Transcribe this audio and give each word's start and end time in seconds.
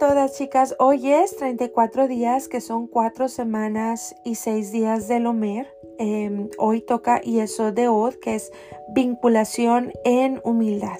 Todas 0.00 0.38
chicas, 0.38 0.74
hoy 0.78 1.12
es 1.12 1.36
34 1.36 2.08
días 2.08 2.48
que 2.48 2.62
son 2.62 2.86
4 2.86 3.28
semanas 3.28 4.16
y 4.24 4.36
6 4.36 4.72
días 4.72 5.08
del 5.08 5.26
Omer. 5.26 5.68
Em, 5.98 6.48
hoy 6.56 6.80
toca 6.80 7.20
Yeso 7.20 7.70
de 7.70 7.86
Od 7.88 8.14
que 8.14 8.34
es 8.34 8.50
vinculación 8.94 9.92
en 10.06 10.40
humildad. 10.42 10.98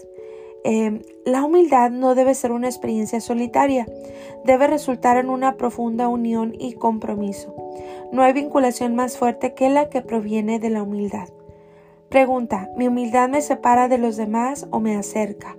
Em, 0.64 1.00
la 1.24 1.42
humildad 1.42 1.90
no 1.90 2.14
debe 2.14 2.34
ser 2.34 2.52
una 2.52 2.68
experiencia 2.68 3.23
solitaria, 3.23 3.86
debe 4.45 4.66
resultar 4.66 5.16
en 5.16 5.30
una 5.30 5.56
profunda 5.56 6.09
unión 6.09 6.54
y 6.59 6.74
compromiso. 6.74 7.54
No 8.12 8.23
hay 8.23 8.34
vinculación 8.34 8.95
más 8.95 9.16
fuerte 9.16 9.54
que 9.54 9.70
la 9.70 9.88
que 9.88 10.02
proviene 10.02 10.59
de 10.59 10.68
la 10.68 10.82
humildad. 10.82 11.30
Pregunta, 12.10 12.68
¿mi 12.76 12.87
humildad 12.87 13.30
me 13.30 13.40
separa 13.40 13.88
de 13.88 13.96
los 13.96 14.18
demás 14.18 14.66
o 14.70 14.78
me 14.78 14.95
acerca? 14.95 15.56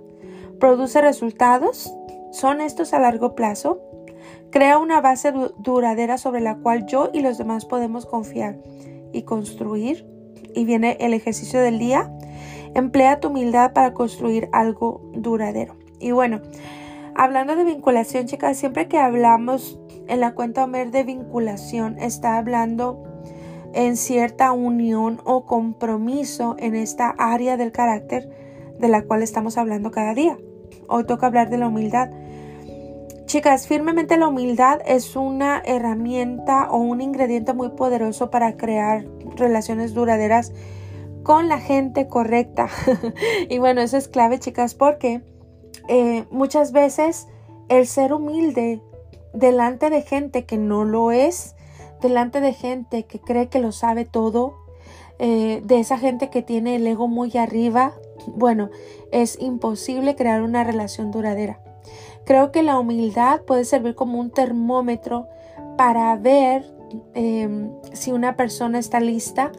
¿Produce 0.60 1.00
resultados? 1.00 1.92
¿Son 2.32 2.62
estos 2.62 2.94
a 2.94 2.98
largo 2.98 3.34
plazo? 3.34 3.82
Crea 4.50 4.78
una 4.78 5.02
base 5.02 5.34
duradera 5.58 6.16
sobre 6.16 6.40
la 6.40 6.56
cual 6.56 6.86
yo 6.86 7.10
y 7.12 7.20
los 7.20 7.36
demás 7.36 7.66
podemos 7.66 8.06
confiar 8.06 8.58
y 9.12 9.22
construir. 9.22 10.06
Y 10.54 10.64
viene 10.64 10.96
el 11.00 11.12
ejercicio 11.12 11.60
del 11.60 11.78
día. 11.78 12.10
Emplea 12.74 13.20
tu 13.20 13.28
humildad 13.28 13.74
para 13.74 13.92
construir 13.92 14.48
algo 14.52 15.02
duradero. 15.12 15.76
Y 16.00 16.12
bueno, 16.12 16.40
hablando 17.14 17.54
de 17.54 17.64
vinculación, 17.64 18.24
chicas, 18.24 18.56
siempre 18.56 18.88
que 18.88 18.98
hablamos 18.98 19.78
en 20.08 20.20
la 20.20 20.34
cuenta 20.34 20.64
Homer 20.64 20.90
de 20.90 21.04
vinculación, 21.04 21.98
está 21.98 22.38
hablando 22.38 23.04
en 23.74 23.98
cierta 23.98 24.52
unión 24.52 25.20
o 25.24 25.44
compromiso 25.44 26.56
en 26.58 26.76
esta 26.76 27.14
área 27.18 27.58
del 27.58 27.72
carácter 27.72 28.30
de 28.78 28.88
la 28.88 29.02
cual 29.02 29.22
estamos 29.22 29.58
hablando 29.58 29.90
cada 29.90 30.14
día. 30.14 30.38
Hoy 30.88 31.04
toca 31.04 31.26
hablar 31.26 31.50
de 31.50 31.58
la 31.58 31.68
humildad. 31.68 32.10
Chicas, 33.32 33.66
firmemente 33.66 34.18
la 34.18 34.28
humildad 34.28 34.82
es 34.84 35.16
una 35.16 35.62
herramienta 35.64 36.70
o 36.70 36.76
un 36.76 37.00
ingrediente 37.00 37.54
muy 37.54 37.70
poderoso 37.70 38.30
para 38.30 38.58
crear 38.58 39.06
relaciones 39.36 39.94
duraderas 39.94 40.52
con 41.22 41.48
la 41.48 41.58
gente 41.58 42.08
correcta. 42.08 42.68
y 43.48 43.56
bueno, 43.56 43.80
eso 43.80 43.96
es 43.96 44.08
clave, 44.08 44.38
chicas, 44.38 44.74
porque 44.74 45.22
eh, 45.88 46.26
muchas 46.30 46.72
veces 46.72 47.26
el 47.70 47.86
ser 47.86 48.12
humilde 48.12 48.82
delante 49.32 49.88
de 49.88 50.02
gente 50.02 50.44
que 50.44 50.58
no 50.58 50.84
lo 50.84 51.10
es, 51.10 51.56
delante 52.02 52.42
de 52.42 52.52
gente 52.52 53.06
que 53.06 53.18
cree 53.18 53.48
que 53.48 53.60
lo 53.60 53.72
sabe 53.72 54.04
todo, 54.04 54.58
eh, 55.18 55.62
de 55.64 55.80
esa 55.80 55.96
gente 55.96 56.28
que 56.28 56.42
tiene 56.42 56.76
el 56.76 56.86
ego 56.86 57.08
muy 57.08 57.34
arriba, 57.38 57.94
bueno, 58.26 58.68
es 59.10 59.40
imposible 59.40 60.16
crear 60.16 60.42
una 60.42 60.64
relación 60.64 61.10
duradera. 61.10 61.62
Creo 62.24 62.52
que 62.52 62.62
la 62.62 62.78
humildad 62.78 63.42
puede 63.42 63.64
servir 63.64 63.94
como 63.94 64.18
un 64.18 64.30
termómetro 64.30 65.28
para 65.76 66.14
ver 66.16 66.64
em, 67.14 67.72
si 67.92 68.12
una 68.12 68.36
persona 68.36 68.78
está 68.78 69.00
lista 69.00 69.52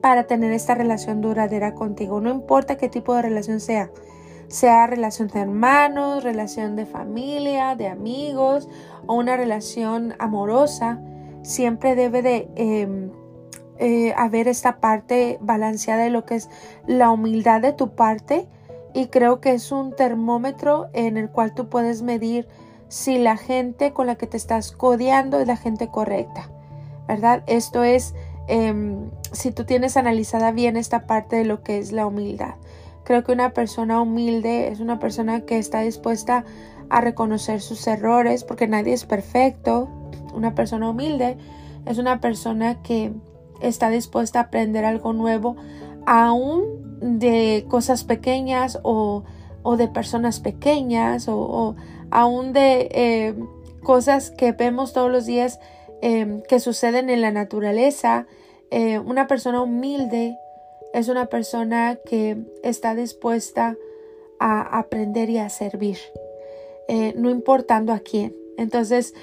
para 0.00 0.24
tener 0.24 0.52
esta 0.52 0.74
relación 0.74 1.20
duradera 1.20 1.74
contigo. 1.74 2.20
No 2.20 2.30
importa 2.30 2.76
qué 2.76 2.88
tipo 2.88 3.14
de 3.14 3.22
relación 3.22 3.60
sea, 3.60 3.90
sea 4.48 4.86
relación 4.86 5.28
de 5.28 5.40
hermanos, 5.40 6.24
relación 6.24 6.76
de 6.76 6.86
familia, 6.86 7.76
de 7.76 7.88
amigos 7.88 8.68
o 9.06 9.14
una 9.14 9.36
relación 9.36 10.14
amorosa, 10.18 11.00
siempre 11.42 11.94
debe 11.94 12.22
de 12.22 12.48
em, 12.56 13.10
eh, 13.78 14.12
haber 14.16 14.48
esta 14.48 14.80
parte 14.80 15.38
balanceada 15.40 16.04
de 16.04 16.10
lo 16.10 16.24
que 16.24 16.34
es 16.34 16.50
la 16.86 17.10
humildad 17.10 17.60
de 17.62 17.72
tu 17.72 17.94
parte 17.94 18.48
y 18.94 19.06
creo 19.06 19.40
que 19.40 19.52
es 19.52 19.72
un 19.72 19.94
termómetro 19.94 20.88
en 20.92 21.16
el 21.16 21.30
cual 21.30 21.54
tú 21.54 21.68
puedes 21.68 22.02
medir 22.02 22.48
si 22.88 23.18
la 23.18 23.36
gente 23.36 23.92
con 23.92 24.06
la 24.06 24.16
que 24.16 24.26
te 24.26 24.36
estás 24.36 24.72
codeando 24.72 25.40
es 25.40 25.46
la 25.46 25.56
gente 25.56 25.88
correcta, 25.88 26.50
¿verdad? 27.08 27.42
Esto 27.46 27.84
es 27.84 28.14
em, 28.48 29.10
si 29.32 29.50
tú 29.50 29.64
tienes 29.64 29.96
analizada 29.96 30.52
bien 30.52 30.76
esta 30.76 31.06
parte 31.06 31.36
de 31.36 31.44
lo 31.44 31.62
que 31.62 31.78
es 31.78 31.92
la 31.92 32.06
humildad. 32.06 32.54
Creo 33.04 33.24
que 33.24 33.32
una 33.32 33.52
persona 33.52 34.00
humilde 34.00 34.68
es 34.68 34.80
una 34.80 34.98
persona 34.98 35.40
que 35.40 35.58
está 35.58 35.80
dispuesta 35.80 36.44
a 36.90 37.00
reconocer 37.00 37.60
sus 37.60 37.86
errores 37.86 38.44
porque 38.44 38.68
nadie 38.68 38.92
es 38.92 39.06
perfecto. 39.06 39.88
Una 40.34 40.54
persona 40.54 40.90
humilde 40.90 41.38
es 41.86 41.98
una 41.98 42.20
persona 42.20 42.82
que 42.82 43.12
está 43.60 43.88
dispuesta 43.88 44.38
a 44.38 44.42
aprender 44.44 44.84
algo 44.84 45.12
nuevo 45.12 45.56
aún 46.06 46.82
de 47.00 47.64
cosas 47.68 48.04
pequeñas 48.04 48.78
o, 48.82 49.24
de 49.76 49.88
personas 49.88 50.40
pequeñas 50.40 51.28
o, 51.28 51.76
aún 52.10 52.52
de 52.52 52.88
eh, 52.92 53.34
cosas 53.82 54.30
que 54.30 54.52
vemos 54.52 54.92
todos 54.92 55.10
los 55.10 55.26
días 55.26 55.58
em, 56.00 56.42
que 56.42 56.60
suceden 56.60 57.10
en 57.10 57.20
la 57.20 57.30
naturaleza. 57.30 58.26
Eh, 58.70 58.98
una 58.98 59.26
persona 59.26 59.62
humilde 59.62 60.36
es 60.92 61.08
una 61.08 61.26
persona 61.26 61.98
que 62.04 62.38
está 62.62 62.94
dispuesta 62.94 63.76
a 64.38 64.78
aprender 64.78 65.30
y 65.30 65.38
a 65.38 65.48
servir, 65.48 65.98
eh, 66.88 67.14
no 67.16 67.30
importando 67.30 67.92
a 67.92 68.00
quién. 68.00 68.34
Entonces, 68.58 69.14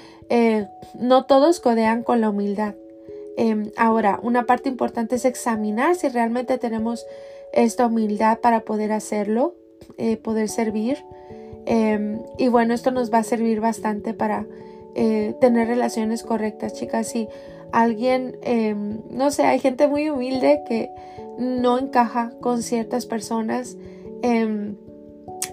no 0.94 1.26
todos 1.26 1.58
codean 1.58 2.04
con 2.04 2.20
la 2.20 2.30
humildad. 2.30 2.74
Em, 3.36 3.70
ahora, 3.76 4.18
una 4.22 4.44
parte 4.46 4.68
importante 4.68 5.16
es 5.16 5.24
examinar 5.24 5.94
si 5.96 6.08
realmente 6.08 6.58
tenemos 6.58 7.06
esta 7.52 7.86
humildad 7.86 8.38
para 8.40 8.60
poder 8.60 8.92
hacerlo, 8.92 9.54
eh, 9.98 10.16
poder 10.16 10.48
servir. 10.48 10.98
Em, 11.66 12.20
y 12.38 12.48
bueno, 12.48 12.74
esto 12.74 12.90
nos 12.90 13.12
va 13.12 13.18
a 13.18 13.24
servir 13.24 13.60
bastante 13.60 14.14
para 14.14 14.46
eh, 14.94 15.34
tener 15.40 15.68
relaciones 15.68 16.22
correctas, 16.22 16.74
chicas. 16.74 17.08
Si 17.08 17.28
alguien, 17.72 18.36
em, 18.42 19.00
no 19.10 19.30
sé, 19.30 19.44
hay 19.44 19.58
gente 19.58 19.86
muy 19.86 20.10
humilde 20.10 20.62
que 20.66 20.90
no 21.38 21.78
encaja 21.78 22.32
con 22.40 22.62
ciertas 22.62 23.06
personas. 23.06 23.76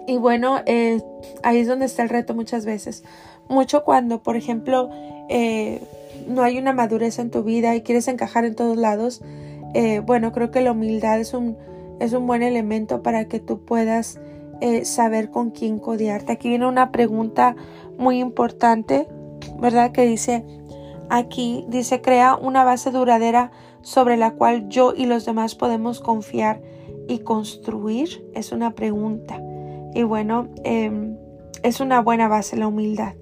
y 0.07 0.17
bueno, 0.17 0.61
eh, 0.65 1.01
ahí 1.44 1.59
es 1.59 1.67
donde 1.67 1.85
está 1.85 2.03
el 2.03 2.09
reto 2.09 2.33
muchas 2.33 2.65
veces. 2.65 3.03
Mucho 3.49 3.83
cuando, 3.83 4.23
por 4.23 4.35
ejemplo, 4.35 4.89
no 6.27 6.43
hay 6.43 6.57
una 6.57 6.73
madurez 6.73 7.19
en 7.19 7.31
tu 7.31 7.43
vida 7.43 7.75
y 7.75 7.81
quieres 7.81 8.07
encajar 8.07 8.45
en 8.45 8.55
todos 8.55 8.77
lados, 8.77 9.21
eh, 9.73 9.99
bueno, 9.99 10.31
creo 10.31 10.51
que 10.51 10.61
la 10.61 10.71
humildad 10.71 11.19
es 11.19 11.33
un, 11.33 11.57
es 11.99 12.13
un 12.13 12.27
buen 12.27 12.43
elemento 12.43 13.01
para 13.01 13.25
que 13.25 13.39
tú 13.39 13.63
puedas 13.65 14.19
eh, 14.61 14.85
saber 14.85 15.29
con 15.29 15.51
quién 15.51 15.79
codearte. 15.79 16.33
Aquí 16.33 16.49
viene 16.49 16.67
una 16.67 16.91
pregunta 16.91 17.55
muy 17.97 18.19
importante, 18.19 19.07
¿verdad? 19.59 19.91
Que 19.91 20.05
dice, 20.05 20.45
aquí 21.09 21.65
dice, 21.67 22.01
crea 22.01 22.35
una 22.35 22.63
base 22.63 22.91
duradera 22.91 23.51
sobre 23.81 24.17
la 24.17 24.31
cual 24.31 24.67
yo 24.69 24.94
y 24.95 25.05
los 25.05 25.25
demás 25.25 25.55
podemos 25.55 25.99
confiar 25.99 26.61
y 27.07 27.19
construir. 27.19 28.25
Es 28.33 28.51
una 28.51 28.71
pregunta. 28.71 29.41
Y 29.94 30.03
bueno, 30.03 30.50
em, 30.63 31.18
es 31.63 31.79
una 31.79 32.01
buena 32.01 32.27
base 32.27 32.57
la 32.57 32.68
humildad 32.68 33.13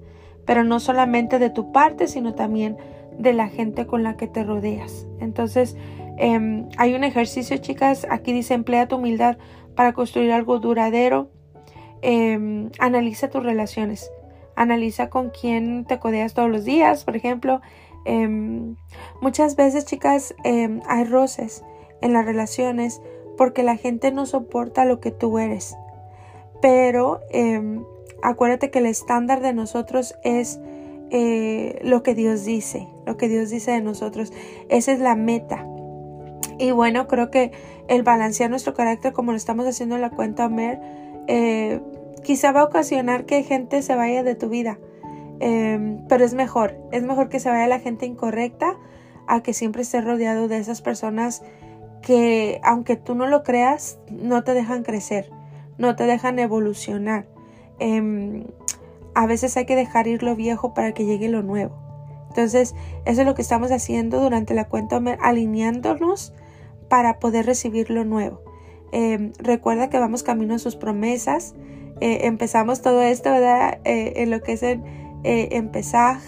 pero 0.46 0.64
no 0.64 0.80
solamente 0.80 1.38
de 1.38 1.50
tu 1.50 1.72
parte, 1.72 2.06
sino 2.06 2.34
también 2.34 2.78
de 3.18 3.32
la 3.32 3.48
gente 3.48 3.86
con 3.86 4.02
la 4.02 4.16
que 4.16 4.28
te 4.28 4.44
rodeas. 4.44 5.06
Entonces, 5.20 5.76
em, 6.16 6.68
hay 6.78 6.94
un 6.94 7.04
ejercicio, 7.04 7.56
chicas, 7.58 8.06
aquí 8.08 8.32
dice, 8.32 8.54
emplea 8.54 8.88
tu 8.88 8.96
humildad 8.96 9.36
para 9.74 9.92
construir 9.92 10.32
algo 10.32 10.58
duradero. 10.58 11.30
Em, 12.02 12.70
analiza 12.78 13.28
tus 13.28 13.42
relaciones, 13.42 14.10
analiza 14.54 15.10
con 15.10 15.30
quién 15.30 15.84
te 15.84 15.98
codeas 15.98 16.34
todos 16.34 16.50
los 16.50 16.64
días, 16.64 17.04
por 17.04 17.16
ejemplo. 17.16 17.60
Em, 18.04 18.76
muchas 19.20 19.56
veces, 19.56 19.84
chicas, 19.84 20.34
hay 20.44 21.04
roces 21.04 21.64
en 22.00 22.12
las 22.12 22.24
relaciones 22.24 23.02
porque 23.36 23.62
la 23.62 23.76
gente 23.76 24.12
no 24.12 24.26
soporta 24.26 24.84
lo 24.84 25.00
que 25.00 25.10
tú 25.10 25.38
eres. 25.38 25.76
Pero 26.62 27.20
acuérdate 28.22 28.70
que 28.70 28.78
el 28.78 28.86
estándar 28.86 29.40
de 29.40 29.52
nosotros 29.52 30.16
es 30.22 30.60
eh, 31.10 31.78
lo 31.82 32.02
que 32.02 32.14
Dios 32.14 32.44
dice, 32.44 32.88
lo 33.06 33.16
que 33.16 33.28
Dios 33.28 33.50
dice 33.50 33.72
de 33.72 33.80
nosotros. 33.80 34.32
Esa 34.68 34.92
es 34.92 35.00
la 35.00 35.14
meta. 35.14 35.66
Y 36.58 36.70
bueno, 36.70 37.06
creo 37.06 37.30
que 37.30 37.52
el 37.88 38.02
balancear 38.02 38.50
nuestro 38.50 38.74
carácter 38.74 39.12
como 39.12 39.32
lo 39.32 39.36
estamos 39.36 39.66
haciendo 39.66 39.94
en 39.94 40.00
la 40.00 40.10
cuenta 40.10 40.48
Mer, 40.48 40.80
eh, 41.28 41.80
quizá 42.22 42.52
va 42.52 42.62
a 42.62 42.64
ocasionar 42.64 43.24
que 43.24 43.42
gente 43.42 43.82
se 43.82 43.94
vaya 43.94 44.22
de 44.22 44.34
tu 44.34 44.48
vida. 44.48 44.78
Em, 45.38 46.06
pero 46.08 46.24
es 46.24 46.34
mejor, 46.34 46.76
es 46.92 47.02
mejor 47.02 47.28
que 47.28 47.40
se 47.40 47.50
vaya 47.50 47.66
la 47.66 47.78
gente 47.78 48.06
incorrecta 48.06 48.78
a 49.26 49.42
que 49.42 49.52
siempre 49.52 49.82
esté 49.82 50.00
rodeado 50.00 50.48
de 50.48 50.56
esas 50.56 50.80
personas 50.80 51.42
que, 52.00 52.60
aunque 52.62 52.96
tú 52.96 53.14
no 53.14 53.26
lo 53.26 53.42
creas, 53.42 53.98
no 54.10 54.44
te 54.44 54.54
dejan 54.54 54.82
crecer, 54.82 55.30
no 55.78 55.94
te 55.94 56.04
dejan 56.04 56.38
evolucionar. 56.38 57.26
Em, 57.78 58.44
a 59.14 59.26
veces 59.26 59.56
hay 59.56 59.66
que 59.66 59.76
dejar 59.76 60.06
ir 60.06 60.22
lo 60.22 60.36
viejo 60.36 60.74
para 60.74 60.92
que 60.92 61.04
llegue 61.04 61.28
lo 61.28 61.42
nuevo. 61.42 61.74
Entonces, 62.28 62.74
eso 63.06 63.22
es 63.22 63.26
lo 63.26 63.34
que 63.34 63.42
estamos 63.42 63.72
haciendo 63.72 64.20
durante 64.20 64.52
la 64.52 64.68
cuenta, 64.68 65.00
alineándonos 65.20 66.34
para 66.88 67.18
poder 67.18 67.46
recibir 67.46 67.90
lo 67.90 68.04
nuevo. 68.04 68.42
Em, 68.92 69.32
recuerda 69.38 69.88
que 69.88 69.98
vamos 69.98 70.22
camino 70.22 70.54
a 70.54 70.58
sus 70.58 70.76
promesas. 70.76 71.54
Eh, 72.00 72.26
empezamos 72.26 72.82
todo 72.82 73.02
esto, 73.02 73.30
¿verdad? 73.30 73.78
Eh, 73.84 74.14
en 74.16 74.30
lo 74.30 74.42
que 74.42 74.52
es 74.52 74.62
el, 74.62 74.82
eh, 75.24 75.48
empezar 75.52 76.18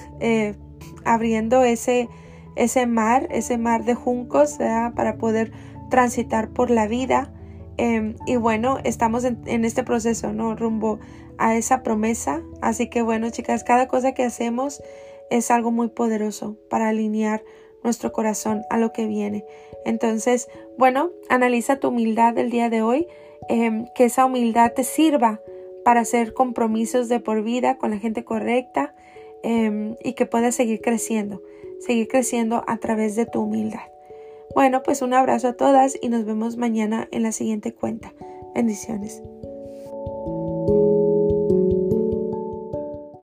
abriendo 1.04 1.62
ese, 1.62 2.08
ese 2.56 2.86
mar, 2.86 3.28
ese 3.30 3.58
mar 3.58 3.84
de 3.84 3.94
juncos, 3.94 4.58
¿verdad? 4.58 4.94
Para 4.94 5.16
poder 5.16 5.52
transitar 5.90 6.50
por 6.50 6.70
la 6.70 6.86
vida. 6.86 7.32
Em, 7.78 8.16
y 8.26 8.36
bueno, 8.36 8.78
estamos 8.82 9.24
en, 9.24 9.64
este 9.64 9.84
proceso, 9.84 10.32
¿no? 10.32 10.56
Rumbo 10.56 10.98
a 11.38 11.56
esa 11.56 11.84
promesa. 11.84 12.42
Así 12.60 12.90
que 12.90 13.02
bueno, 13.02 13.30
chicas, 13.30 13.62
cada 13.64 13.86
cosa 13.86 14.12
que 14.12 14.24
hacemos 14.24 14.82
es 15.30 15.50
algo 15.52 15.70
muy 15.70 15.88
poderoso 15.88 16.56
para 16.68 16.88
alinear 16.88 17.44
nuestro 17.84 18.12
corazón 18.12 18.62
a 18.68 18.78
lo 18.78 18.92
que 18.92 19.06
viene. 19.06 19.44
Entonces, 19.84 20.48
bueno, 20.76 21.12
analiza 21.28 21.78
tu 21.78 21.88
humildad 21.88 22.34
del 22.34 22.50
día 22.50 22.68
de 22.68 22.82
hoy, 22.82 23.06
em, 23.48 23.86
que 23.94 24.06
esa 24.06 24.24
humildad 24.24 24.72
te 24.74 24.82
sirva 24.82 25.40
para 25.84 26.00
hacer 26.00 26.34
compromisos 26.34 27.08
de 27.08 27.20
por 27.20 27.42
vida 27.44 27.78
con 27.78 27.92
la 27.92 27.98
gente 27.98 28.24
correcta 28.24 28.94
em, 29.44 29.94
y 30.02 30.14
que 30.14 30.26
puedas 30.26 30.56
seguir 30.56 30.80
creciendo, 30.80 31.40
seguir 31.78 32.08
creciendo 32.08 32.64
a 32.66 32.78
través 32.78 33.14
de 33.14 33.24
tu 33.24 33.42
humildad. 33.42 33.88
Bueno, 34.58 34.82
pues 34.82 35.02
un 35.02 35.14
abrazo 35.14 35.46
a 35.46 35.52
todas 35.52 35.96
y 36.02 36.08
nos 36.08 36.24
vemos 36.24 36.56
mañana 36.56 37.06
en 37.12 37.22
la 37.22 37.30
siguiente 37.30 37.72
cuenta. 37.72 38.12
Bendiciones. 38.56 39.22